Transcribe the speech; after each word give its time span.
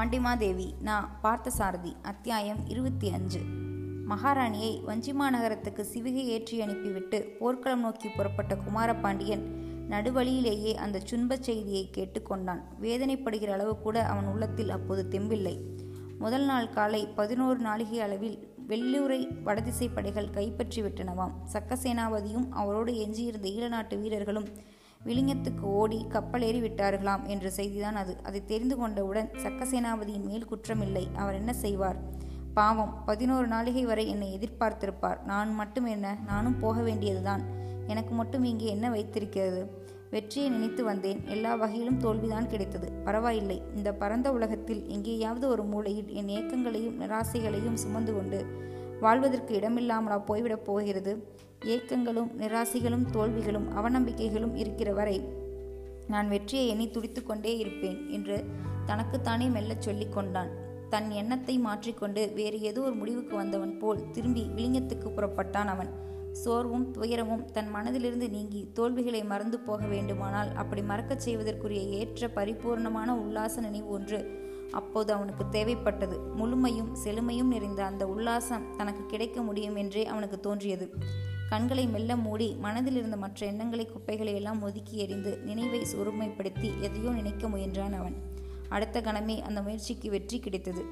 பாண்டிமாதேவி 0.00 0.72
நான் 0.80 1.18
பார்த்தசாரதி 1.22 1.94
அத்தியாயம் 2.02 2.68
இருபத்தி 2.68 3.10
அஞ்சு. 3.12 3.40
மகாராணியை 4.08 4.82
வஞ்சிமா 4.86 5.30
நகரத்துக்கு 5.30 5.86
சிவிகை 5.94 6.24
ஏற்றி 6.24 6.60
அனுப்பிவிட்டு 6.60 7.36
போர்க்களம் 7.38 7.80
நோக்கி 7.80 8.08
புறப்பட்ட 8.08 8.56
குமாரபாண்டியன் 8.56 9.44
நடுவழியிலேயே 9.88 10.74
அந்த 10.74 11.00
சுன்பச் 11.10 11.42
செய்தியை 11.42 11.90
கேட்டுக்கொண்டான் 11.96 12.62
வேதனைப்படுகிற 12.82 13.46
அளவு 13.46 13.78
கூட 13.78 14.06
அவன் 14.06 14.26
உள்ளத்தில் 14.26 14.70
அப்போது 14.70 15.06
தெம்பில்லை. 15.10 15.60
முதல் 16.18 16.44
நாள் 16.44 16.70
காலை 16.70 17.06
பதினோரு 17.06 17.60
நாளிகை 17.60 18.00
அளவில் 18.00 18.48
வெள்ளூரை 18.68 19.42
வடதிசை 19.42 19.88
படைகள் 19.88 20.30
கைப்பற்றி 20.30 20.82
விட்டனவாம் 20.82 21.32
சக்கசேனாபதியும் 21.52 22.48
அவரோடு 22.50 22.96
எஞ்சியிருந்த 22.96 23.48
ஈழநாட்டு 23.48 24.00
வீரர்களும் 24.00 24.48
விளிங்கத்துக்கு 25.04 25.60
ஓடி 25.60 26.06
கப்பலேறி 26.08 26.60
விட்டார்களாம் 26.60 27.26
என்ற 27.26 27.50
செய்திதான் 27.56 27.98
அது. 28.02 28.16
அதை 28.22 28.44
தெரிந்து 28.44 28.76
கொண்டவுடன் 28.76 29.30
சக்கசேனாபதியின் 29.42 30.24
மேல் 30.24 30.46
குற்றமில்லை. 30.50 31.14
அவர் 31.14 31.34
என்ன 31.34 31.52
செய்வார்? 31.52 31.96
பாவம் 32.54 33.02
பதினோரு 33.04 33.48
நாளிகை 33.48 33.82
வரை 33.82 34.08
என்னை 34.08 34.38
எதிர்பார்த்திருப்பார். 34.38 35.22
நான் 35.22 35.54
மட்டும் 35.54 35.84
என்ன? 35.84 36.18
நானும் 36.26 36.58
போக 36.58 36.82
வேண்டியதுதான். 36.82 37.42
எனக்கு 37.86 38.14
மட்டும் 38.14 38.44
இங்கே 38.44 38.66
என்ன 38.66 38.90
வைத்திருக்கிறது? 38.90 39.88
வெற்றியை 40.10 40.50
நினைத்து 40.50 40.84
வந்தேன். 40.84 41.26
எல்லா 41.26 41.54
வகையிலும் 41.54 42.00
தோல்விதான் 42.00 42.46
கிடைத்தது. 42.46 42.92
பரவாயில்லை. 42.92 43.62
இந்த 43.74 43.92
பரந்த 43.92 44.32
உலகத்தில் 44.32 44.88
எங்கேயாவது 44.88 45.48
ஒரு 45.48 45.64
மூலையில் 45.64 46.12
என் 46.12 46.28
ஏக்கங்களையும் 46.28 47.00
நிராசைகளையும் 47.00 47.74
சுமந்து 47.74 48.14
கொண்டு 48.14 48.46
வாழ்வதற்கு 49.00 49.58
இடமில்லாமலா 49.58 50.22
போய்விடப் 50.26 50.64
போகிறது? 50.64 51.34
ஏக்கங்களும் 51.64 52.30
நிராசைகளும் 52.38 53.04
தோல்விகளும் 53.12 53.66
அவநம்பிக்கைகளும் 53.76 54.54
இருக்கிற 54.54 54.92
வரை 54.92 55.28
நான் 56.06 56.28
வெற்றியை 56.28 56.68
எண்ணி 56.68 56.90
துடித்து 56.90 57.22
கொண்டே 57.22 57.56
இருப்பேன் 57.56 58.10
என்று 58.10 58.44
தனக்குத்தானே 58.86 59.46
மெல்லச் 59.48 59.82
சொல்லிக் 59.82 60.12
கொண்டான். 60.12 60.48
தன் 60.88 61.10
எண்ணத்தை 61.10 61.58
மாற்றிக்கொண்டு 61.58 62.32
வேறு 62.34 62.60
ஏதோ 62.60 62.80
ஒரு 62.80 62.94
முடிவுக்கு 62.94 63.36
வந்தவன் 63.36 63.78
போல் 63.78 64.10
திரும்பி 64.10 64.50
விளிங்கத்துக்கு 64.56 65.08
புறப்பட்டான் 65.10 65.66
அவன். 65.66 65.88
சோர்வும் 66.32 66.90
துயரமும் 66.90 67.44
தன் 67.50 67.74
மனதிலிருந்து 67.74 68.28
நீங்கி 68.28 68.70
தோல்விகளை 68.72 69.24
மறந்து 69.24 69.58
போக 69.58 69.86
வேண்டுமானால் 69.86 70.54
அப்படி 70.54 70.82
மறக்கச் 70.82 71.20
செய்வதற்குரிய 71.20 71.80
ஏற்ற 71.80 72.28
பரிபூர்ணமான 72.28 73.08
உல்லாச 73.08 73.60
நினைவு 73.60 73.88
ஒன்று 73.88 74.38
அப்போது 74.70 75.12
அவனுக்கு 75.12 75.44
தேவைப்பட்டது. 75.52 76.34
முழுமையும் 76.34 76.94
செழுமையும் 77.04 77.48
நிறைந்த 77.48 77.84
அந்த 77.84 78.06
உல்லாசம் 78.06 78.76
தனக்கு 78.76 79.06
கிடைக்க 79.06 79.42
முடியும் 79.42 79.76
என்றே 79.76 80.06
அவனுக்கு 80.06 80.40
தோன்றியது. 80.40 80.92
கண்களை 81.50 81.86
மெல்ல 81.86 82.16
மூடி 82.16 82.56
மனதில் 82.58 82.96
இருந்த 82.96 83.16
மற்ற 83.16 83.46
எண்ணங்களை 83.46 83.86
குப்பைகளை 83.86 84.34
எல்லாம் 84.34 84.62
ஒதுக்கி 84.62 84.96
எறிந்து 84.96 85.38
நினைவை 85.38 85.80
ஒருமைப்படுத்தி 85.80 86.68
எதையோ 86.80 87.10
நினைக்க 87.10 87.48
முயன்றான் 87.48 87.92
அவன். 87.92 88.14
அடுத்த 88.68 89.00
கணமே 89.00 89.40
அந்த 89.40 89.62
முயற்சிக்கு 89.62 90.10
வெற்றி 90.10 90.38
கிடைத்தது. 90.38 90.82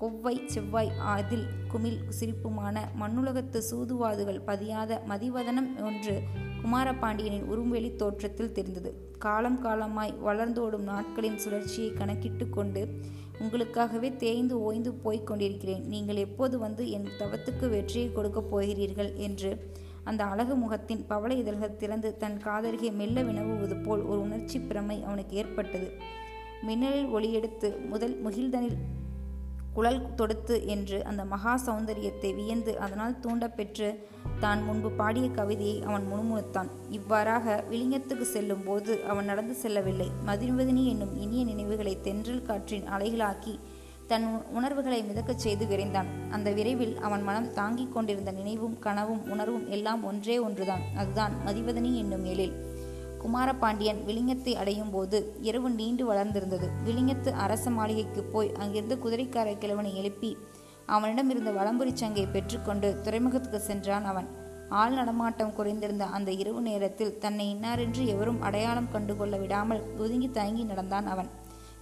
கொவ்வை 0.00 0.46
செவ்வாய் 0.46 0.90
அதில் 0.98 1.46
குமிழ் 1.68 1.98
சிரிப்புமான 2.20 2.76
மண்ணுலகத்து 3.00 3.62
சூதுவாதுகள் 3.70 4.40
பதியாத 4.46 5.00
மதிவதனம் 5.08 5.82
ஒன்று 5.82 6.22
குமாரபாண்டியனின் 6.62 7.44
உருவெளி 7.44 7.96
தோற்றத்தில் 7.96 8.52
தெரிந்தது. 8.52 8.92
காலம் 9.18 9.60
காலமாய் 9.60 10.14
வளர்ந்தோடும் 10.24 10.88
நாட்களின் 10.92 11.40
சுழற்சியை 11.44 11.92
கணக்கிட்டு 11.92 12.48
கொண்டு 12.48 12.82
உங்களுக்காகவே 13.40 14.16
தேய்ந்து 14.16 14.60
ஓய்ந்து 14.60 14.92
போய்க் 14.92 15.26
கொண்டிருக்கிறேன். 15.26 15.86
நீங்கள் 15.86 16.16
எப்போது 16.16 16.58
வந்து 16.58 16.90
என் 16.90 17.08
தவத்துக்கு 17.18 17.68
வெற்றியை 17.68 18.12
கொடுக்கப் 18.12 18.50
போகிறீர்கள்? 18.50 19.14
என்று 19.14 19.50
அந்த 20.04 20.24
அழகு 20.24 20.54
முகத்தின் 20.54 21.06
பவள 21.06 21.34
இதழ்கள் 21.34 21.76
திறந்து 21.76 22.16
தன் 22.16 22.38
காதலியை 22.38 22.90
மெல்ல 22.92 23.22
வினவுவது 23.22 23.76
போல் 23.82 24.02
ஒரு 24.02 24.20
உணர்ச்சி 24.20 24.58
பிரமை 24.60 25.02
அவனுக்கு 25.02 25.36
ஏற்பட்டது. 25.36 25.88
மின்னலில் 26.62 27.08
ஒளியெடுத்து 27.14 27.70
முதல் 27.86 28.14
முகில்தனில் 28.24 28.76
குழல் 29.72 30.14
தொடுத்து 30.14 30.56
என்று 30.66 31.04
அந்த 31.04 31.24
மகா 31.24 31.52
சௌந்தரியத்தை 31.66 32.34
வியந்து 32.34 32.72
அதனால் 32.78 33.16
தூண்டப்பெற்று 33.20 33.88
தான் 34.40 34.60
முன்பு 34.62 34.90
பாடிய 34.90 35.26
கவிதையை 35.30 35.82
அவன் 35.82 36.04
முணுமுணுத்தான். 36.12 36.70
இவ்வாறாக 36.88 37.64
விளிங்கத்துக்கு 37.70 38.26
செல்லும் 38.34 38.64
போது 38.64 39.04
அவன் 39.04 39.24
நடந்து 39.24 39.54
செல்லவில்லை. 39.54 40.08
மதிர்வதினி 40.26 40.84
என்னும் 40.84 41.16
இனிய 41.16 41.44
நினைவுகளை 41.44 41.94
தென்றல் 42.00 42.42
காற்றின் 42.42 42.86
அலைகளாக்கி 42.88 43.54
தன் 44.06 44.44
உணர்வுகளை 44.50 45.02
மிதக்கச் 45.02 45.42
செய்து 45.44 45.66
விரைந்தான். 45.66 46.08
அந்த 46.30 46.52
விரைவில் 46.52 46.98
அவன் 46.98 47.22
மனம் 47.22 47.52
தாங்கிக் 47.52 47.94
கொண்டிருந்த 47.94 48.32
நினைவும் 48.32 48.78
கனவும் 48.78 49.22
உணர்வும் 49.30 49.70
எல்லாம் 49.70 50.04
ஒன்றே 50.04 50.38
ஒன்றுதான். 50.38 50.84
அதுதான் 50.96 51.32
மதிவதனி 51.46 51.92
என்னும் 51.94 52.24
எழில். 52.24 52.54
குமாரபாண்டியன் 53.22 54.00
விளிங்கத்தை 54.06 54.52
அடையும் 54.52 54.90
போது 54.90 55.36
இரவு 55.40 55.70
நீண்டு 55.70 56.12
வளர்ந்திருந்தது. 56.12 56.66
விளிங்கத்து 56.86 57.30
அரச 57.32 57.70
மாளிகைக்கு 57.70 58.22
போய் 58.22 58.52
அங்கிருந்து 58.52 58.98
குதிரைக்கார 59.04 59.58
கிழவனை 59.58 59.96
எழுப்பி 59.96 60.36
அவனிடம் 60.86 61.30
இருந்த 61.30 61.50
வளம்புரி 61.50 61.92
சங்கை 61.92 62.26
பெற்றுக்கொண்டு 62.26 63.00
துறைமுகத்துக்கு 63.02 63.60
சென்றான் 63.60 64.04
அவன். 64.04 64.28
ஆள் 64.68 64.92
நடமாட்டம் 64.92 65.54
குறைந்திருந்த 65.58 65.98
அந்த 65.98 66.32
இரவு 66.32 66.60
நேரத்தில் 66.60 67.18
தன்னை 67.18 67.46
இன்னாரென்று 67.54 68.04
எவரும் 68.06 68.42
அடையாளம் 68.42 68.92
கண்டுகொள்ள 68.92 69.36
விடாமல் 69.36 69.82
ஒதுங்கி 69.98 70.30
தயங்கி 70.30 70.62
நடந்தான் 70.62 71.06
அவன். 71.06 71.30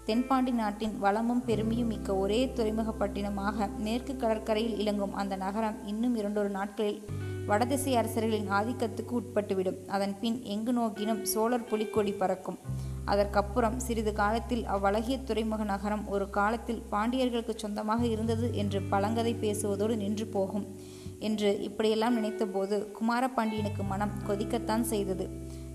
தென்பாண்டி 0.07 0.51
நாட்டின் 0.51 0.95
வளமும் 0.99 1.43
பெருமையும் 1.45 1.87
மிக்க 1.87 2.15
ஒரே 2.15 2.39
துறைமுகப்பட்டினமாக 2.47 3.69
மேற்கு 3.79 4.17
கடற்கரையில் 4.17 4.79
இலங்கும் 4.79 5.15
அந்த 5.15 5.37
நகரம் 5.37 5.77
இன்னும் 5.87 6.15
இரண்டொரு 6.15 6.49
நாட்களில் 6.49 7.03
வடதிசை 7.47 7.93
அரசர்களின் 7.97 8.51
ஆதிக்கத்துக்கு 8.51 9.15
உட்பட்டுவிடும். 9.21 9.79
அதன் 9.87 10.19
பின் 10.21 10.43
எங்கு 10.45 10.73
நோக்கினும் 10.73 11.23
சோழர் 11.23 11.69
புலிக்கொடி 11.71 12.13
பறக்கும். 12.13 12.59
அதற்கப்புறம் 13.05 13.79
சிறிது 13.79 14.13
காலத்தில் 14.13 14.65
அவ்வழகிய 14.65 15.17
துறைமுக 15.25 15.63
நகரம் 15.65 16.05
ஒரு 16.09 16.31
காலத்தில் 16.31 16.83
பாண்டியர்களுக்கு 16.91 17.55
சொந்தமாக 17.57 18.03
இருந்தது 18.07 18.49
என்று 18.55 18.81
பழங்கதை 18.91 19.35
பேசுவதோடு 19.45 19.97
நின்று 19.97 20.27
போகும் 20.27 20.67
என்று 21.19 21.51
இப்படியெல்லாம் 21.63 22.17
நினைத்தபோது 22.19 22.77
குமாரபாண்டியனுக்கு 22.99 23.83
மனம் 23.89 24.15
கொதிக்கத்தான் 24.29 24.81
செய்தது. 24.81 25.27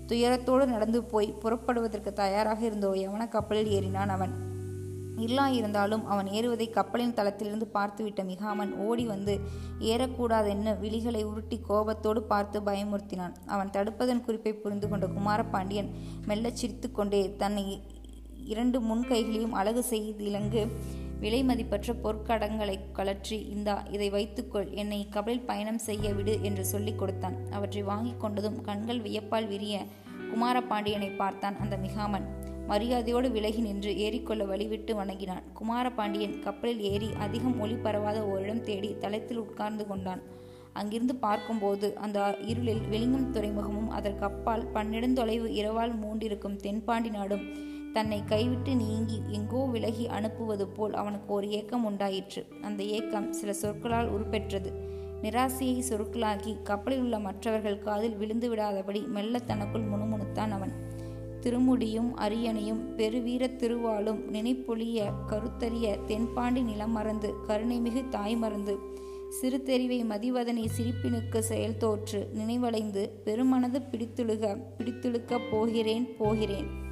துயரத்தோடு 0.08 0.66
நடந்து 0.66 1.04
போய் 1.04 1.34
புறப்படுவதற்கு 1.40 2.12
தயாராக 2.12 2.64
இருந்த 2.64 2.90
யவன 2.90 3.28
கப்பலில் 3.28 3.72
ஏறினான் 3.78 4.08
அவன். 4.08 4.46
இல்லா 5.16 5.48
இருந்தாலும் 5.48 6.06
அவன் 6.06 6.26
ஏறுவதை 6.26 6.70
கப்பலின் 6.70 7.14
தளத்திலிருந்து 7.14 7.66
பார்த்துவிட்ட 7.74 8.20
மிகாமன் 8.22 8.72
ஓடி 8.76 9.06
வந்து 9.06 9.40
ஏறக்கூடாதென்னு 9.80 10.72
விழிகளை 10.82 11.22
உருட்டி 11.24 11.60
கோபத்தோடு 11.60 12.22
பார்த்து 12.22 12.60
பயமுறுத்தினான். 12.60 13.34
அவன் 13.46 13.70
தடுப்பதன் 13.70 14.20
குறிப்பை 14.20 14.52
புரிந்து 14.52 14.88
கொண்ட 14.88 15.06
குமாரபாண்டியன் 15.06 15.90
மெல்லச் 16.26 16.56
சிரித்து 16.56 16.92
கொண்டே 16.92 17.34
தன்னை 17.36 17.82
இரண்டு 18.44 18.80
முன் 18.80 19.06
கைகளையும் 19.06 19.52
அழகு 19.52 19.82
செய்து 19.82 20.24
இலங்கு 20.24 20.62
விலை 21.22 21.38
மதிப்பற்ற 21.44 21.92
பொற்கடங்களை 22.02 22.78
கலற்றி 22.98 23.38
இந்தா 23.54 23.76
இதை 23.90 24.10
வைத்துக்கொள். 24.10 24.68
என்னை 24.72 25.08
கப்பலில் 25.10 25.46
பயணம் 25.46 25.78
செய்ய 25.78 26.12
விடு 26.14 26.34
என்று 26.42 26.64
சொல்லிக் 26.64 26.98
கொடுத்தான். 26.98 27.36
அவற்றை 27.50 27.82
வாங்கி 27.82 28.12
கொண்டதும் 28.20 28.60
கண்கள் 28.60 29.00
வியப்பால் 29.00 29.48
விரிய 29.48 29.78
குமாரபாண்டியனை 30.32 31.10
பார்த்தான் 31.16 31.56
அந்த 31.56 31.76
மிகாமன். 31.76 32.26
மரியாதையோடு 32.66 33.28
விலகி 33.30 33.60
நின்று 33.60 33.92
ஏறிக்கொள்ள 34.06 34.42
வழிவிட்டு 34.46 34.94
வணங்கினான். 34.94 35.44
குமாரபாண்டியன் 35.54 36.40
கப்பலில் 36.40 36.80
ஏறி 36.80 37.08
அதிகம் 37.18 37.60
ஒளி 37.60 37.74
பரவாத 37.74 38.18
ஓரிடம் 38.24 38.64
தேடி 38.64 38.90
தளத்தில் 38.98 39.38
உட்கார்ந்து 39.38 39.86
கொண்டான். 39.86 40.22
அங்கிருந்து 40.72 41.14
பார்க்கும்போது 41.16 41.86
அந்த 41.96 42.18
இருளில் 42.46 42.84
வெளிங்கும் 42.90 43.30
துறைமுகமும் 43.30 43.90
அதற்கு 43.90 44.24
அப்பால் 44.24 44.66
பன்னெடுந்தொலைவு 44.74 45.48
இரவால் 45.60 45.94
மூண்டிருக்கும் 46.02 46.56
தென்பாண்டி 46.56 47.10
நாடும் 47.10 47.46
தன்னை 47.92 48.24
கைவிட்டு 48.24 48.76
நீங்கி 48.76 49.22
எங்கோ 49.26 49.66
விலகி 49.66 50.06
அனுப்புவது 50.06 50.66
போல் 50.66 50.94
அவனுக்கு 50.94 51.34
ஒரு 51.34 51.50
ஏக்கம் 51.50 51.84
உண்டாயிற்று. 51.84 52.46
அந்த 52.62 52.82
ஏக்கம் 52.82 53.32
சில 53.32 53.52
சொற்களால் 53.52 54.10
உருப்பெற்றது. 54.10 54.72
நிராசையை 55.22 55.78
சொற்களாக்கி 55.78 56.62
கப்பலில் 56.62 57.00
உள்ள 57.00 57.18
மற்றவர்கள் 57.18 57.78
காதில் 57.78 58.16
விழுந்து 58.16 58.54
விடாதபடி 58.54 59.06
மெல்ல 59.06 59.38
தனக்குள் 59.38 59.88
முணுமுணுத்தான் 59.88 60.50
அவன். 60.50 60.86
திருமுடியும் 61.40 62.10
அரியணையும் 62.16 62.94
பெருவீர 62.96 63.56
திருவாளும் 63.56 64.32
நினைப்பொழிய 64.32 65.12
கருத்தறிய 65.30 66.04
தென்பாண்டி 66.04 66.62
நிலம் 66.62 66.92
மறந்து 66.92 67.34
கருணைமிகு 67.46 68.08
தாய் 68.08 68.36
மறந்து 68.36 68.78
சிறு 69.28 69.62
தெரிவை 69.64 70.04
மதிவதனை 70.04 70.66
சிரிப்பினுக்கு 70.76 71.38
செயல் 71.38 71.76
தோற்று 71.76 72.30
நினைவடைந்து 72.34 73.10
பெருமனது 73.24 73.82
பிடித்துழுக 73.90 74.62
பிடித்துழுக்கப் 74.78 75.50
போகிறேன் 75.50 76.16
போகிறேன். 76.16 76.86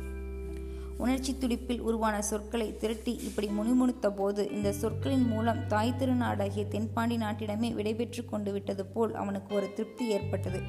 உணர்ச்சி 0.98 1.36
துடிப்பில் 1.40 1.78
உருவான 1.78 2.22
சொற்களை 2.22 2.76
திரட்டி 2.76 3.12
இப்படி 3.14 3.48
முணுமுணுத்த 3.48 4.10
போது 4.10 4.50
இந்த 4.50 4.72
சொற்களின் 4.72 5.26
மூலம் 5.28 5.66
தாய் 5.66 5.94
திருநாடாகிய 5.98 6.68
தென்பாண்டி 6.68 7.16
நாட்டிடமே 7.16 7.74
விடைபெற்று 7.74 8.24
கொண்டு 8.24 8.52
விட்டது 8.52 8.86
போல் 8.86 9.14
அவனுக்கு 9.14 9.54
ஒரு 9.54 9.72
திருப்தி 9.72 10.08
ஏற்பட்டது. 10.08 10.60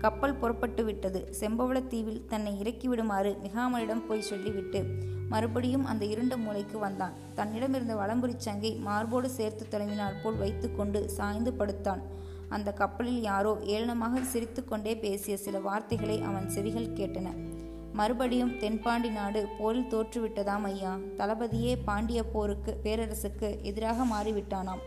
கப்பல் 0.00 0.34
புறப்பட்டு 0.34 0.84
விட்டது. 0.84 1.36
செம்பவளத்தீவில் 1.40 2.24
தன்னை 2.24 2.52
இறக்கிவிடுமாறு 2.62 3.36
மிகாமலிடம் 3.46 4.06
போய் 4.08 4.20
சொல்லிவிட்டு 4.20 4.84
மறுபடியும் 5.28 5.84
அந்த 5.84 6.04
இருண்ட 6.04 6.36
மூளைக்கு 6.36 6.78
வந்தான். 6.78 7.12
தன்னிடமிருந்த 7.34 7.94
வளம்புரிச்சங்கை 8.02 8.36
சங்கை 8.36 8.74
மார்போடு 8.74 9.30
சேர்த்து 9.30 9.68
தொடங்கினார் 9.68 10.20
போல் 10.22 10.36
வைத்துக்கொண்டு 10.36 11.08
சாய்ந்து 11.08 11.52
படுத்தான். 11.52 12.02
அந்த 12.48 12.72
கப்பலில் 12.72 13.20
யாரோ 13.20 13.58
ஏளனமாக 13.64 14.22
சிரித்து 14.22 14.64
கொண்டே 14.64 14.96
பேசிய 14.96 15.36
சில 15.36 15.58
வார்த்தைகளை 15.60 16.22
அவன் 16.22 16.48
செவிகள் 16.48 16.92
கேட்டன. 16.92 17.54
மறுபடியும் 17.98 18.52
தென்பாண்டி 18.62 19.10
நாடு 19.16 19.40
போரில் 19.58 19.90
தோற்றுவிட்டதாம் 19.92 20.64
ஐயா. 20.70 20.92
தளபதியே 21.20 21.72
பாண்டிய 21.84 22.20
போருக்கு 22.34 22.72
பேரரசுக்கு 22.84 23.48
எதிராக 23.62 24.04
மாறிவிட்டானாம். 24.12 24.82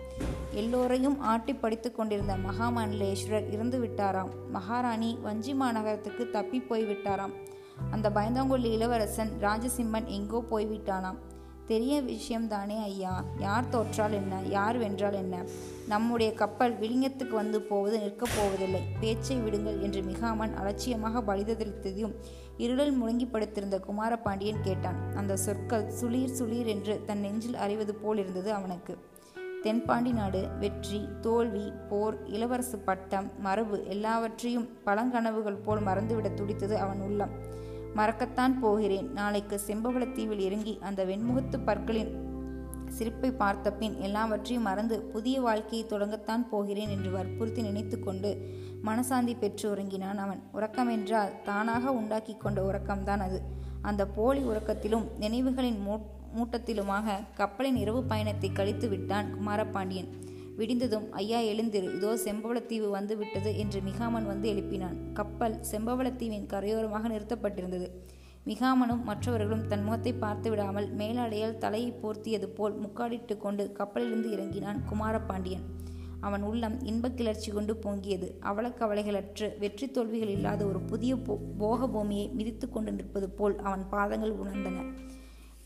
எல்லோரையும் 0.61 1.17
ஆட்டி 1.31 1.53
படித்து 1.53 1.91
கொண்டிருந்த 1.91 2.35
மகாமண்டலேஸ்வரர் 2.47 3.47
இறந்து 3.56 3.79
விட்டாராம் 3.83 4.31
மகாராணி 4.51 5.11
வஞ்சி 5.21 5.53
மாநகரத்துக்கு 5.53 6.25
தப்பி 6.29 6.61
போய்விட்டாராம். 6.69 7.35
அந்த 7.91 8.07
பயந்தாங்கொல்லி 8.09 8.71
இளவரசன் 8.77 9.31
ராஜசிம்மன் 9.41 10.07
எங்கோ 10.17 10.41
போய்விட்டானாம். 10.51 11.19
தெரிய 11.69 12.01
விஷயம்தானே 12.01 12.81
ஐயா. 12.81 13.24
யார் 13.39 13.69
தோற்றால் 13.69 14.12
என்ன? 14.12 14.39
யார் 14.50 14.77
வென்றால் 14.80 15.13
என்ன? 15.13 15.44
நம்முடைய 15.88 16.33
கப்பல் 16.33 16.80
விளிங்கத்துக்கு 16.80 17.30
வந்து 17.30 17.62
போவது 17.62 18.00
நிற்கப் 18.00 18.30
போவதில்லை. 18.38 18.81
பேச்சை 19.00 19.38
விடுங்கள் 19.38 19.81
என்று 19.81 20.01
மிகாமன் 20.01 20.54
அலட்சியமாக 20.54 21.36
பலிதளித்ததையும் 21.36 22.13
இருளில் 22.57 23.04
முழங்கி 23.04 23.25
படுத்திருந்த 23.25 23.80
குமாரபாண்டியன் 23.80 24.62
கேட்டான். 24.62 25.16
அந்த 25.16 25.36
சொற்கள் 25.36 25.92
சுளீர் 26.01 26.36
சுளீர் 26.39 26.66
என்று 26.66 27.01
தன் 27.06 27.19
நெஞ்சில் 27.19 27.56
அறிவது 27.56 27.95
போல் 27.95 28.18
இருந்தது 28.18 28.54
அவனுக்கு. 28.54 28.98
தென்பாண்டி 29.62 30.12
நாடு 30.12 30.48
வெற்றி 30.60 31.07
தோல்வி 31.22 31.72
போர் 31.89 32.30
இளவரசு 32.30 32.77
பட்டம் 32.86 33.31
மரபு 33.39 33.86
எல்லாவற்றையும் 33.88 34.69
பழங்கனவுகள் 34.86 35.63
போல் 35.63 35.80
மறந்துவிட 35.80 36.33
துடித்தது 36.33 36.77
அவன் 36.77 37.00
உள்ளம். 37.00 37.49
மறக்கத்தான் 37.97 38.56
போகிறேன். 38.63 39.07
நாளைக்கு 39.12 39.57
தீவில் 40.15 40.44
இறங்கி 40.47 40.74
அந்த 40.89 41.01
வெண்முகத்து 41.06 41.57
பற்களின் 41.68 42.12
சிரிப்பை 42.97 43.30
பார்த்த 43.31 43.74
பின் 43.80 43.95
எல்லாவற்றையும் 44.06 44.65
மறந்து 44.68 44.95
புதிய 45.13 45.36
வாழ்க்கையை 45.41 45.83
தொடங்கத்தான் 45.89 46.44
போகிறேன் 46.51 46.94
என்று 46.95 47.09
வற்புறுத்தி 47.12 47.62
நினைத்து 47.62 47.97
கொண்டு 48.00 48.30
மனசாந்தி 48.88 49.33
பெற்று 49.39 49.65
உறங்கினான் 49.74 50.21
அவன். 50.25 50.41
உறக்கம் 50.57 50.91
என்றால் 50.95 51.36
தானாக 51.44 51.91
உண்டாக்கி 51.91 52.36
கொண்ட 52.36 52.62
உறக்கம்தான் 52.69 53.24
அது. 53.27 53.39
அந்த 53.81 54.06
போலி 54.18 54.41
உறக்கத்திலும் 54.51 55.06
நினைவுகளின் 55.24 55.80
மூட்டத்திலுமாக 56.38 57.19
கப்பலின் 57.38 57.75
இரவு 57.75 58.01
பயணத்தை 58.03 58.50
கழித்து 58.51 58.89
விட்டான் 58.89 59.30
குமாரபாண்டியன். 59.36 60.09
விடிந்ததும் 60.59 61.07
ஐயா 61.21 61.39
எழுந்திரு. 61.51 61.89
இதோ 61.97 62.11
செம்பவளத்தீவு 62.25 62.88
வந்து 62.97 63.13
விட்டது 63.17 63.51
என்று 63.63 63.81
மிகாமன் 63.89 64.29
வந்து 64.31 64.47
எழுப்பினான். 64.53 64.97
கப்பல் 65.13 65.57
செம்பவளத்தீவின் 65.71 66.50
கரையோரமாக 66.53 67.11
நிறுத்தப்பட்டிருந்தது. 67.15 67.89
மிகாமனும் 68.45 69.03
மற்றவர்களும் 69.09 69.65
தன் 69.71 69.83
முகத்தை 69.83 70.13
பார்த்து 70.13 70.50
விடாமல் 70.50 70.88
மேலாடையால் 71.00 71.59
தலையை 71.63 71.91
போர்த்தியது 72.01 72.47
போல் 72.57 72.75
முக்காடிட்டு 72.83 73.35
கொண்டு 73.38 73.63
கப்பலிலிருந்து 73.79 74.29
இறங்கினான் 74.35 74.79
குமாரபாண்டியன். 74.91 75.65
அவன் 76.27 76.44
உள்ளம் 76.44 76.77
இன்பக் 76.83 77.17
கிளர்ச்சி 77.17 77.50
கொண்டு 77.51 77.73
பொங்கியது. 77.83 78.27
அவலக்கவலைகளற்று 78.50 79.47
வெற்றி 79.59 79.88
தோல்விகள் 79.88 80.33
இல்லாத 80.38 80.62
ஒரு 80.65 80.79
புதிய 80.91 81.13
போக 81.62 81.88
பூமியை 81.88 82.25
மிதித்து 82.39 82.67
கொண்டு 82.69 82.91
நிற்பது 82.91 83.29
போல் 83.29 83.55
அவன் 83.67 83.85
பாதங்கள் 83.94 84.33
உணர்ந்தன. 84.41 84.83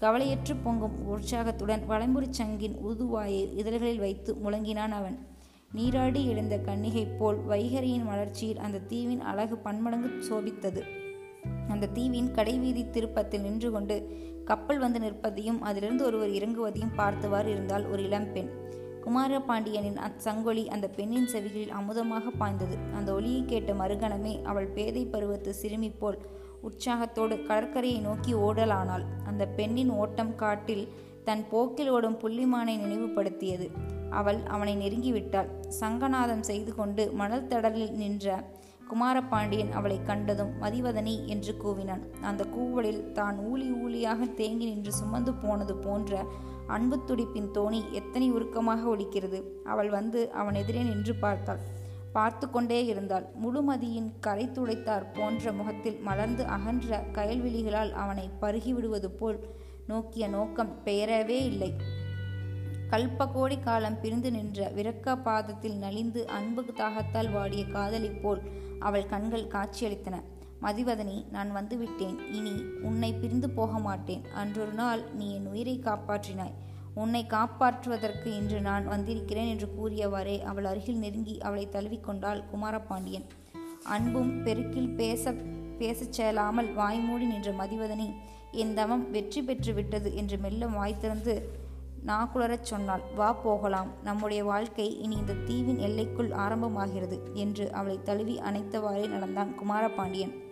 கவலையற்று 0.03 0.55
பொங்கும் 0.63 1.07
உற்சாகத்துடன் 1.07 1.83
வளைமுறி 1.89 2.27
சங்கின் 2.37 2.75
உதுவாயை 2.87 3.55
இதழ்களில் 3.55 3.99
வைத்து 3.99 4.35
முழங்கினான் 4.43 4.91
அவன். 4.91 5.27
நீராடி 5.71 6.27
எழுந்த 6.27 6.57
கன்னிகை 6.57 7.17
போல் 7.17 7.37
வைகரியின் 7.49 8.05
வளர்ச்சியில் 8.05 8.57
அந்த 8.57 8.79
தீவின் 8.79 9.21
அழகு 9.21 9.57
பன்மடங்கு 9.57 10.09
சோபித்தது. 10.29 10.81
அந்த 11.69 11.87
தீவின் 11.87 12.31
கடைவீதி 12.31 12.89
திருப்பத்தில் 12.89 13.41
நின்று 13.41 13.71
கொண்டு 13.71 13.95
கப்பல் 14.45 14.79
வந்து 14.79 14.99
நிற்பதையும் 14.99 15.59
அதிலிருந்து 15.59 16.05
ஒருவர் 16.05 16.29
இறங்குவதையும் 16.29 16.95
பார்த்தவாறு 16.95 17.51
இருந்தால் 17.51 17.87
ஒரு 17.89 18.03
இளம்பெண் 18.03 18.51
குமார 19.01 19.39
பாண்டியனின் 19.39 19.97
அச்சங்கொலி 19.97 20.67
அந்த 20.67 20.87
பெண்ணின் 20.87 21.29
செவிகளில் 21.33 21.73
அமுதமாக 21.79 22.23
பாய்ந்தது. 22.37 22.77
அந்த 22.95 23.13
ஒளியை 23.13 23.45
கேட்ட 23.45 23.73
மறுகணமே 23.73 24.41
அவள் 24.41 24.67
பேதை 24.67 25.05
பருவத்து 25.05 25.53
சிறுமி 25.53 25.89
போல் 25.89 26.19
உற்சாகத்தோடு 26.67 27.35
கடற்கரையை 27.43 27.99
நோக்கி 27.99 28.33
ஓடலானாள். 28.35 29.05
அந்த 29.25 29.43
பெண்ணின் 29.57 29.93
ஓட்டம் 30.01 30.35
காட்டில் 30.35 30.85
தன் 31.23 31.43
போக்கில் 31.49 31.89
ஓடும் 31.89 32.19
புள்ளிமானை 32.23 32.75
நினைவுபடுத்தியது. 32.83 33.67
அவள் 34.09 34.39
அவனை 34.45 34.73
நெருங்கிவிட்டாள். 34.77 35.49
சங்கநாதம் 35.81 36.45
செய்து 36.49 36.71
கொண்டு 36.75 37.03
மணல் 37.13 37.47
தடலில் 37.47 37.91
நின்ற 37.91 38.43
குமாரபாண்டியன் 38.89 39.71
அவளை 39.71 39.97
கண்டதும் 40.03 40.51
மதிவதனி 40.61 41.13
என்று 41.25 41.53
கூவினான். 41.63 42.03
அந்த 42.21 42.43
கூவலில் 42.55 43.11
தான் 43.11 43.37
ஊழி 43.51 43.67
ஊழியாக 43.83 44.25
தேங்கி 44.25 44.65
நின்று 44.65 44.91
சுமந்து 44.93 45.33
போனது 45.33 45.75
போன்ற 45.75 46.25
அன்பு 46.67 46.97
துடிப்பின் 47.07 47.49
தோணி 47.53 47.79
எத்தனை 47.91 48.27
உருக்கமாக 48.31 48.81
ஒலிக்கிறது. 48.95 49.39
அவள் 49.63 49.89
வந்து 49.89 50.19
அவன் 50.31 50.53
எதிரே 50.53 50.83
நின்று 50.83 51.15
பார்த்தாள். 51.15 51.63
பார்த்து 52.13 52.49
கொண்டே 52.49 52.85
இருந்தாள். 52.85 53.25
முழுமதியின் 53.43 54.09
கரை 54.19 54.45
துடைத்தார் 54.47 55.11
போன்ற 55.13 55.51
முகத்தில் 55.51 55.99
மலர்ந்து 55.99 56.45
அகன்ற 56.45 57.03
கயல்விழிகளால் 57.13 57.91
அவனை 57.91 58.29
பருகிவிடுவது 58.41 59.05
போல் 59.05 59.39
நோக்கிய 59.87 60.27
நோக்கம் 60.27 60.73
பெயரவே 60.85 61.39
இல்லை. 61.51 61.71
கல்பகோடி 62.89 63.59
காலம் 63.59 63.99
பிரிந்து 64.01 64.31
நின்ற 64.31 64.71
விரக்க 64.75 65.15
பாதத்தில் 65.15 65.77
நலிந்து 65.77 66.27
அன்பு 66.27 66.63
தாகத்தால் 66.63 67.31
வாடிய 67.31 67.65
காதலி 67.65 68.09
போல் 68.09 68.41
அவள் 68.79 69.05
கண்கள் 69.05 69.47
காட்சியளித்தன. 69.47 70.15
மதிவதனி 70.61 71.17
நான் 71.31 71.55
வந்துவிட்டேன். 71.55 72.17
இனி 72.31 72.53
உன்னை 72.81 73.13
பிரிந்து 73.13 73.49
போக 73.49 73.79
மாட்டேன். 73.79 74.23
அன்றொரு 74.33 74.71
நாள் 74.71 75.01
நீ 75.13 75.33
என் 75.33 75.47
உயிரை 75.47 75.79
காப்பாற்றினாய். 75.79 76.53
உன்னை 76.93 77.25
காப்பாற்றுவதற்கு 77.29 78.25
இன்று 78.25 78.61
நான் 78.61 78.87
வந்திருக்கிறேன் 78.87 79.47
என்று 79.47 79.67
கூறியவாறே 79.77 80.41
அவள் 80.41 80.65
அருகில் 80.65 80.97
நெருங்கி 80.97 81.41
அவளை 81.41 81.67
தழுவிக்கொண்டாள் 81.71 82.43
குமாரபாண்டியன். 82.51 83.25
அன்பும் 83.83 84.45
பெருக்கில் 84.45 84.95
பேச 84.95 85.31
பேசச் 85.77 86.11
செயலாமல் 86.11 86.75
வாய்மூடி 86.75 87.25
நின்ற 87.31 87.51
மதிவதனி 87.51 88.13
என் 88.51 88.73
தவம் 88.73 89.11
வெற்றி 89.11 89.41
பெற்று 89.41 89.73
விட்டது 89.73 90.15
என்று 90.15 90.37
மெல்ல 90.37 90.65
வாய் 90.67 90.97
திறந்து 90.97 91.61
நாக்குளரச் 92.05 92.65
சொன்னாள். 92.65 93.01
வா 93.15 93.33
போகலாம். 93.33 93.91
நம்முடைய 94.03 94.43
வாழ்க்கை 94.43 94.99
இனி 94.99 95.15
இந்த 95.15 95.33
தீவின் 95.33 95.77
எல்லைக்குள் 95.77 96.29
ஆரம்பமாகிறது 96.29 97.33
என்று 97.33 97.71
அவளை 97.71 98.01
தழுவி 98.03 98.39
அணைத்தவாறே 98.39 99.07
நடந்தான் 99.09 99.55
குமாரபாண்டியன். 99.55 100.42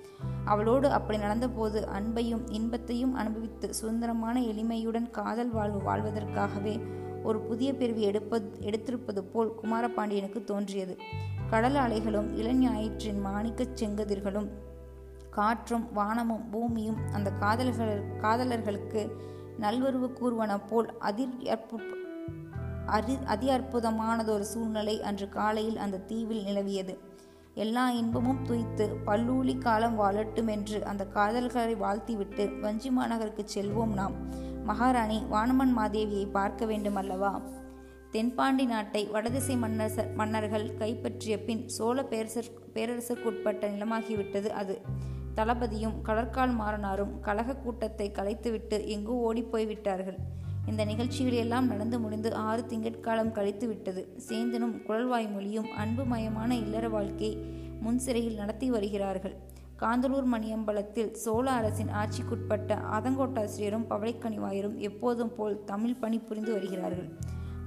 அவளோடு 0.46 0.92
அப்படி 0.92 1.20
நடந்தபோது 1.20 1.88
அன்பையும் 1.94 2.52
இன்பத்தையும் 2.52 3.14
அனுபவித்து 3.14 3.74
சுதந்திரமான 3.74 4.42
எளிமையுடன் 4.42 5.10
காதல் 5.10 5.50
வாழ்வு 5.50 5.80
வாழ்வதற்காகவே 5.80 6.82
ஒரு 7.24 7.40
புதிய 7.40 7.74
பிறவி 7.74 8.02
எடுப்பது 8.02 8.52
எடுத்திருப்பது 8.60 9.20
போல் 9.20 9.54
குமாரபாண்டியனுக்கு 9.64 10.44
தோன்றியது. 10.44 10.98
கடல் 11.50 11.76
அலைகளும் 11.76 12.36
இளஞாயிற்றின் 12.42 13.22
மாணிக்கச் 13.26 13.84
செங்கதிர்களும் 13.84 14.50
காற்றும் 15.30 15.94
வானமும் 15.94 16.50
பூமியும் 16.50 16.98
அந்த 17.14 17.32
காதலர்கள் 17.32 18.04
காதலர்களுக்கு 18.22 19.10
நல்வருவு 19.60 20.14
கூறுவன 20.14 20.62
போல் 20.68 20.98
அதிர் 20.98 21.70
அரி 22.86 23.24
அதி 23.26 23.50
அற்புதமானதொரு 23.50 24.40
சூழ்நிலை 24.40 25.02
அன்று 25.02 25.30
காலையில் 25.30 25.78
அந்த 25.78 25.98
தீவில் 25.98 26.44
நிலவியது. 26.44 26.98
எல்லா 27.54 27.90
இன்பமும் 27.90 28.44
துய்த்து 28.44 28.98
பல்லூலி 29.06 29.58
காலம் 29.58 30.00
வாழட்டும் 30.00 30.48
என்று 30.48 30.86
அந்த 30.86 31.08
காதல்களை 31.14 31.76
வாழ்த்திவிட்டு 31.76 32.60
வஞ்சி 32.60 32.90
மாநகருக்கு 32.90 33.46
செல்வோம் 33.56 33.94
நாம். 33.94 34.16
மகாராணி 34.64 35.24
வானமன் 35.32 35.78
மாதேவியை 35.78 36.32
பார்க்க 36.32 36.66
வேண்டும் 36.66 36.96
அல்லவா? 36.96 37.42
தென்பாண்டி 38.12 38.66
நாட்டை 38.66 39.06
வடதிசை 39.06 39.58
மன்னர் 39.58 40.14
மன்னர்கள் 40.16 40.76
கைப்பற்றிய 40.76 41.44
பின் 41.44 41.68
சோழ 41.68 42.04
பேரரசர் 42.04 42.52
பேரரசுக்குட்பட்ட 42.74 43.70
நிலமாகிவிட்டது 43.70 44.48
அது. 44.48 44.82
தளபதியும் 45.36 46.02
கடற்கால் 46.02 46.60
மாறனாரும் 46.60 47.20
கழக 47.20 47.56
கூட்டத்தை 47.56 48.12
கலைத்துவிட்டு 48.12 48.88
எங்கோ 48.88 49.12
ஓடிப்போய் 49.12 49.66
விட்டார்கள் 49.66 50.18
இந்த 50.68 50.86
நிகழ்ச்சிகள் 50.86 51.34
எல்லாம் 51.34 51.68
நடந்து 51.68 52.00
முடிந்து 52.00 52.34
ஆறு 52.34 52.66
திங்கட்காலம் 52.68 53.32
கழித்து 53.32 53.68
விட்டது 53.68 54.18
சேந்தனும் 54.28 54.84
குழல்வாய் 54.84 55.28
மொழியும் 55.28 55.72
அன்புமயமான 55.72 56.56
இல்லற 56.56 56.90
வாழ்க்கை 56.90 57.38
முன் 57.82 58.00
சிறையில் 58.00 58.36
நடத்தி 58.36 58.70
வருகிறார்கள். 58.70 59.36
காந்தலூர் 59.80 60.28
மணியம்பலத்தில் 60.34 61.12
சோழ 61.12 61.52
அரசின் 61.52 61.88
ஆட்சிக்குட்பட்ட 61.88 62.78
அதங்கோட்டாசிரியரும் 62.92 63.88
பவளைக்கணிவாயரும் 63.90 64.76
எப்போதும் 64.76 65.36
போல் 65.36 65.64
தமிழ் 65.64 65.96
பணி 65.96 66.20
புரிந்து 66.20 66.52
வருகிறார்கள். 66.52 67.10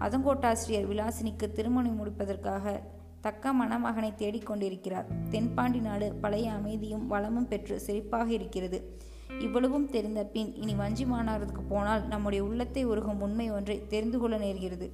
அதங்கோட்டாசிரியர் 0.01 0.89
விலாசினிக்கு 0.91 1.53
திருமணம் 1.53 1.97
முடிப்பதற்காக 1.97 2.83
தக்க 3.21 3.53
மணமகனை 3.53 4.13
தேடிக்கொண்டிருக்கிறார் 4.19 5.05
தென்பாண்டி 5.31 5.79
நாடு 5.79 6.15
பழைய 6.15 6.53
அமைதியும் 6.53 7.07
வளமும் 7.07 7.49
பெற்று 7.49 7.81
செழிப்பாக 7.87 8.27
இருக்கிறது. 8.31 8.99
இவ்வளவும் 9.39 9.91
தெரிந்த 9.91 10.25
பின் 10.25 10.55
இனி 10.55 10.75
வஞ்சி 10.75 11.05
மாநகரத்துக்கு 11.05 11.63
போனால் 11.69 12.07
நம்முடைய 12.07 12.45
உள்ளத்தை 12.45 12.85
உருகும் 12.85 13.21
உண்மை 13.21 13.51
ஒன்றை 13.51 13.87
தெரிந்து 13.87 14.19
கொள்ள 14.19 14.39
நேர்கிறது. 14.39 14.91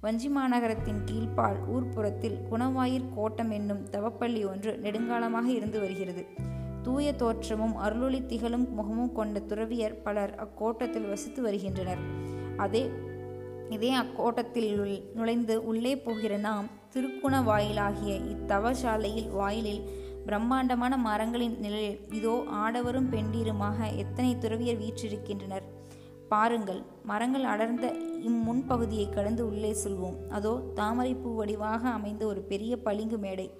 வஞ்சி 0.00 0.28
மாநகரத்தின் 0.28 1.04
கீழ்ப்பால் 1.04 1.56
ஊர்ப்புறத்தில் 1.74 2.38
குணவாயிற் 2.50 3.14
கோட்டம் 3.14 3.50
என்னும் 3.50 3.84
தவப்பள்ளி 3.90 4.48
ஒன்று 4.48 4.80
நெடுங்காலமாக 4.82 5.44
இருந்து 5.44 5.80
வருகிறது. 5.80 6.26
தூய 6.82 7.12
தோற்றமும் 7.12 7.76
அருளொளி 7.76 8.26
திகழும் 8.26 8.74
முகமும் 8.74 9.12
கொண்ட 9.12 9.40
துறவியர் 9.40 10.02
பலர் 10.02 10.34
அக்கோட்டத்தில் 10.34 11.08
வசித்து 11.08 11.42
வருகின்றனர். 11.42 11.98
அதே 12.56 12.90
இதே 13.70 13.90
அக்கோட்டத்தில் 13.90 15.04
நுழைந்து 15.14 15.64
உள்ளே 15.64 15.96
போகிற 15.96 16.36
நாம் 16.36 16.66
திருக்குண 16.92 17.40
வாயிலாகிய 17.40 18.20
இத்தவசாலையில் 18.36 19.30
வாயிலில் 19.30 19.90
பிரம்மாண்டமான 20.26 20.96
மரங்களின் 20.96 21.56
நிழலில் 21.58 22.00
இதோ 22.12 22.44
ஆடவரும் 22.62 23.10
பெண்டீருமாக 23.10 23.96
எத்தனை 23.96 24.38
துறவியர் 24.38 24.80
வீற்றிருக்கின்றனர். 24.80 25.66
பாருங்கள் 26.28 26.82
மரங்கள் 27.04 27.44
அடர்ந்த 27.44 27.86
இம்முன்பகுதியை 28.28 29.10
கடந்து 29.10 29.46
உள்ளே 29.46 29.76
செல்வோம். 29.84 30.16
அதோ 30.28 30.72
தாமரைப்பூ 30.74 31.30
வடிவாக 31.40 31.82
அமைந்த 31.88 32.26
ஒரு 32.26 32.40
பெரிய 32.40 32.76
பளிங்கு 32.76 33.18
மேடை. 33.18 33.50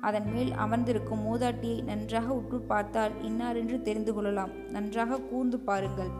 அதன் 0.00 0.32
மேல் 0.32 0.52
அமர்ந்திருக்கும் 0.52 1.24
மூதாட்டியை 1.26 1.82
நன்றாக 1.82 2.34
உற்று 2.34 2.60
பார்த்தால் 2.60 3.12
இன்னாரென்று 3.22 3.82
தெரிந்து 3.82 4.14
கொள்ளலாம். 4.14 4.52
நன்றாக 4.70 5.20
கூர்ந்து 5.20 5.58
பாருங்கள். 5.58 6.12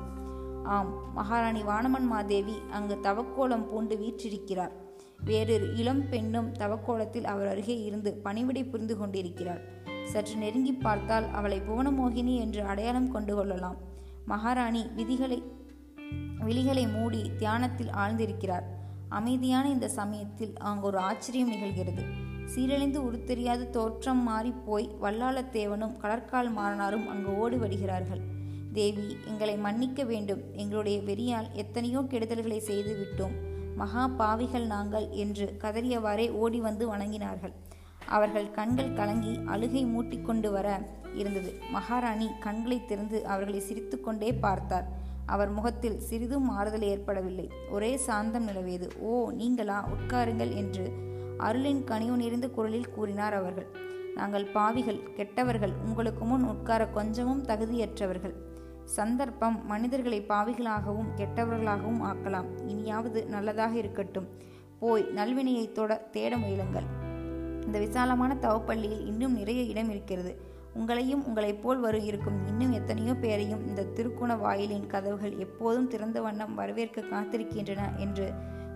ஆம் 0.64 1.12
மகாராணி 1.14 1.62
வானமன் 1.62 2.08
மாதேவி 2.12 2.56
அங்கு 2.70 2.98
தவக்கோலம் 3.02 3.68
பூண்டு 3.70 3.96
வீற்றிருக்கிறார். 3.96 4.72
வேறொரு 5.24 5.76
இளம் 5.76 6.08
பெண்ணும் 6.08 6.52
தவக்கோலத்தில் 6.52 7.24
அவர் 7.24 7.46
அருகே 7.46 7.82
இருந்து 7.82 8.12
பணிவிடை 8.14 8.64
புரிந்து 8.64 8.96
கொண்டிருக்கிறார். 8.98 9.73
சற்று 10.04 10.36
நெருங்கி 10.36 10.72
பார்த்தால் 10.72 11.30
அவளை 11.30 11.60
புவனமோகினி 11.60 12.34
என்று 12.36 12.64
அடையாளம் 12.64 13.12
கொண்டு 13.12 13.34
கொள்ளலாம். 13.34 13.76
மகாராணி 14.26 14.86
விதிகளை 14.96 15.42
விழிகளை 16.40 16.92
மூடி 16.92 17.30
தியானத்தில் 17.38 17.88
ஆழ்ந்திருக்கிறார். 17.88 18.66
அமைதியான 19.08 19.68
இந்த 19.68 19.88
சமயத்தில் 19.88 20.54
அங்கு 20.58 20.86
ஒரு 20.86 20.98
ஆச்சரியம் 20.98 21.52
நிகழ்கிறது. 21.52 22.02
சீரழிந்து 22.54 22.98
உருத்தெரியாத 23.08 23.70
தோற்றம் 23.70 24.28
மாறிப்போய் 24.28 24.88
வல்லாளத்தேவனும் 25.02 25.96
கடற்கால் 25.96 26.50
மாறனாரும் 26.56 27.06
அங்கு 27.08 27.36
ஓடி 27.36 27.56
வருகிறார்கள். 27.56 28.22
தேவி 28.72 29.16
எங்களை 29.24 29.56
மன்னிக்க 29.56 30.04
வேண்டும். 30.04 30.42
எங்களுடைய 30.52 30.98
வெறியால் 31.00 31.52
எத்தனையோ 31.52 32.00
கெடுதல்களை 32.00 32.58
செய்து 32.58 32.92
விட்டோம். 33.00 33.34
மகா 33.76 34.08
பாவிகள் 34.08 34.66
நாங்கள் 34.66 35.10
என்று 35.10 35.56
கதறியவாறே 35.60 36.30
ஓடி 36.30 36.60
வந்து 36.60 36.96
வணங்கினார்கள். 36.96 37.54
அவர்கள் 38.08 38.50
கண்கள் 38.50 38.92
கலங்கி 38.92 39.40
அழுகை 39.46 39.86
மூட்டிக்கொண்டு 39.86 40.50
வர 40.50 40.80
இருந்தது. 41.14 41.60
மகாராணி 41.70 42.30
கண்களை 42.40 42.84
திறந்து 42.84 43.26
அவர்களை 43.26 43.60
சிரித்துக்கொண்டே 43.60 44.32
பார்த்தார். 44.32 44.88
அவர் 45.26 45.50
முகத்தில் 45.50 46.00
சிறிதும் 46.00 46.44
மாறுதல் 46.44 46.82
ஏற்படவில்லை. 46.82 47.50
ஒரே 47.70 47.96
சாந்தம் 47.96 48.48
நிலவியது. 48.48 48.98
ஓ 48.98 49.30
நீங்களா? 49.30 49.88
உட்காருங்கள் 49.88 50.54
என்று 50.54 50.92
அருளின் 51.38 51.84
கனிவு 51.84 52.16
நிறைந்த 52.16 52.48
குரலில் 52.48 52.90
கூறினார் 52.90 53.34
அவர்கள். 53.34 53.66
நாங்கள் 54.14 54.44
பாவிகள் 54.44 55.12
கெட்டவர்கள் 55.12 55.72
உங்களுக்கு 55.84 56.24
முன் 56.24 56.44
உட்கார 56.44 56.86
கொஞ்சமும் 56.86 57.42
தகுதியற்றவர்கள். 57.42 58.34
சந்தர்ப்பம் 58.84 59.66
மனிதர்களை 59.66 60.24
பாவிகளாகவும் 60.28 61.08
கெட்டவர்களாகவும் 61.16 62.02
ஆக்கலாம். 62.02 62.68
இனியாவது 62.68 63.26
நல்லதாக 63.26 63.74
இருக்கட்டும். 63.74 64.28
போய் 64.78 65.02
நல்வினையை 65.02 65.72
தொட 65.72 65.94
தேட 65.94 66.36
முயலுங்கள். 66.36 67.02
இந்த 67.66 67.78
விசாலமான 67.78 68.36
தவப்பள்ளியில் 68.40 69.06
இன்னும் 69.06 69.36
நிறைய 69.36 69.62
இடம் 69.62 69.90
இருக்கிறது. 69.90 70.52
உங்களையும் 70.78 71.24
உங்களைப் 71.26 71.62
போல் 71.62 71.80
வரும் 71.80 72.04
இருக்கும் 72.04 72.46
இன்னும் 72.46 72.72
எத்தனையோ 72.72 73.14
பேரையும் 73.14 73.66
இந்த 73.66 73.82
திருக்குண 73.82 74.38
வாயிலின் 74.38 74.86
கதவுகள் 74.86 75.36
எப்போதும் 75.36 75.88
திறந்த 75.88 76.20
வண்ணம் 76.20 76.54
வரவேற்க 76.54 77.00
காத்திருக்கின்றன 77.00 77.96
என்று 77.96 78.32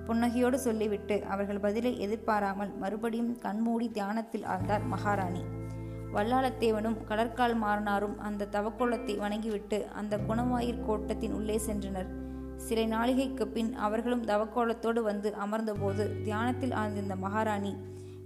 புன்னகையோடு 0.07 0.55
சொல்லிவிட்டு 0.55 1.25
அவர்கள் 1.25 1.59
பதிலை 1.59 2.01
எதிர்பாராமல் 2.01 2.77
மறுபடியும் 2.77 3.39
கண்மூடி 3.39 3.91
தியானத்தில் 3.91 4.43
ஆழ்ந்தார் 4.43 4.87
மகாராணி. 4.87 5.43
வல்லாளத்தேவனும் 6.15 7.05
கடற்கால் 7.05 7.57
மாறனாரும் 7.63 8.17
அந்த 8.19 8.49
தவக்கோலத்தை 8.53 9.17
வணங்கிவிட்டு 9.17 9.87
அந்த 9.95 10.17
குணவாயிற் 10.29 10.85
கோட்டத்தின் 10.85 11.33
உள்ளே 11.33 11.61
சென்றனர். 11.67 12.09
சில 12.57 12.81
நாளிகைக்கு 12.97 13.47
பின் 13.47 13.75
அவர்களும் 13.75 14.25
தவக்கோலத்தோடு 14.25 15.03
வந்து 15.03 15.35
அமர்ந்தபோது 15.47 16.23
தியானத்தில் 16.23 16.71
ஆழ்ந்திருந்த 16.71 17.17
மகாராணி 17.17 17.77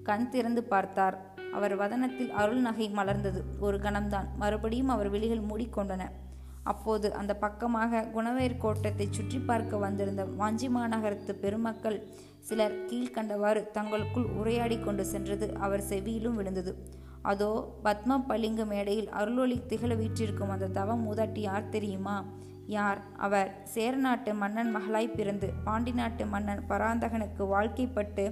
கண் 0.03 0.29
திறந்து 0.29 0.63
பார்த்தார். 0.65 1.17
அவர் 1.53 1.75
வதனத்தில் 1.77 2.31
அருள் 2.31 2.61
நகை 2.61 2.87
மலர்ந்தது. 2.91 3.41
ஒரு 3.61 3.79
கணம்தான். 3.79 4.29
மறுபடியும் 4.37 4.89
அவர் 4.89 5.11
விழிகள் 5.11 5.47
மூடிக்கொண்டன. 5.51 6.03
அப்போது 6.63 7.07
அந்த 7.15 7.33
பக்கமாக 7.35 8.03
குணவேர் 8.15 8.57
கோட்டத்தை 8.57 9.07
சுற்றி 9.11 9.39
பார்க்க 9.39 9.77
வந்திருந்த 9.77 10.25
வாஞ்சி 10.41 10.69
மாநகரத்து 10.69 11.33
பெருமக்கள் 11.35 11.99
சிலர் 12.41 12.77
கீழ்கண்டவாறு 12.89 13.61
தங்களுக்குள் 13.71 14.29
உரையாடி 14.39 14.77
கொண்டு 14.81 15.05
சென்றது 15.05 15.47
அவர் 15.59 15.85
செவியிலும் 15.89 16.35
விழுந்தது. 16.35 16.73
அதோ 17.23 17.51
பத்ம 17.85 18.19
பளிங்கு 18.29 18.65
மேடையில் 18.67 19.11
அருளொளி 19.11 19.59
திகழ 19.67 19.95
வீற்றிருக்கும் 19.95 20.51
அந்த 20.51 20.67
தவ 20.69 20.97
மூதாட்டி 20.97 21.41
யார் 21.41 21.69
தெரியுமா? 21.69 22.17
யார்? 22.67 23.01
அவர் 23.17 23.51
சேரநாட்டு 23.65 24.35
மன்னன் 24.35 24.77
மகளாய் 24.77 25.15
பிறந்து 25.15 25.49
பாண்டி 25.65 25.93
நாட்டு 25.93 26.27
மன்னன் 26.27 26.63
பராந்தகனுக்கு 26.69 27.45
வாழ்க்கைப்பட்டு 27.47 28.25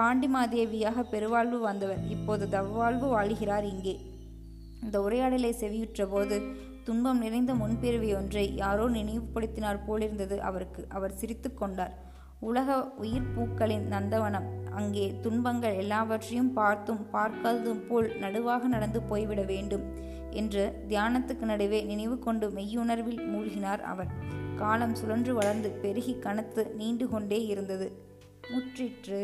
பாண்டிமாதேவியாக 0.00 1.02
பெருவாழ்வு 1.10 1.60
வந்தவர். 1.60 2.02
இப்போது 2.08 2.46
தவ்வாழ்வு 2.46 3.08
வாழ்கிறார் 3.08 3.64
இங்கே. 3.64 3.94
இந்த 4.82 5.02
உரையாடலை 5.02 5.54
செவியுற்ற 5.60 6.06
போது 6.10 6.42
துன்பம் 6.84 7.18
நிறைந்த 7.18 7.54
முன்பிறவி 7.54 8.14
ஒன்றை 8.14 8.56
யாரோ 8.56 8.88
நினைவுபடுத்தினார் 8.88 9.84
போலிருந்தது 9.86 10.42
அவருக்கு. 10.42 10.86
அவர் 10.88 11.12
சிரித்து 11.12 11.54
கொண்டார். 11.54 11.92
உலக 12.40 12.84
உயிர் 12.84 13.32
பூக்களின் 13.34 13.86
நந்தவனம். 13.92 14.46
அங்கே 14.70 15.14
துன்பங்கள் 15.20 15.74
எல்லாவற்றையும் 15.74 16.52
பார்த்தும் 16.52 17.06
பார்க்காததும் 17.12 17.82
போல் 17.88 18.08
நடுவாக 18.20 18.62
நடந்து 18.64 19.02
போய்விட 19.02 19.42
வேண்டும் 19.42 19.84
என்று 20.30 20.86
தியானத்துக்கு 20.88 21.42
நடுவே 21.42 21.82
நினைவு 21.82 22.18
கொண்டு 22.18 22.48
மெய்யுணர்வில் 22.50 23.22
மூழ்கினார் 23.32 23.80
அவர். 23.80 24.10
காலம் 24.56 24.94
சுழன்று 24.94 25.34
வளர்ந்து 25.34 25.70
பெருகி 25.70 26.16
கனத்து 26.18 26.74
நீண்டு 26.74 27.08
கொண்டே 27.08 27.46
இருந்தது. 27.46 28.08
முற்றிற்று 28.51 29.21